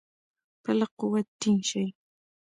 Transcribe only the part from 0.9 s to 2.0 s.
قوت ټینګ شي.